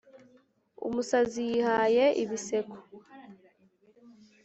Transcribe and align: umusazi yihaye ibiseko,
umusazi 0.87 1.39
yihaye 1.51 2.05
ibiseko, 2.23 2.77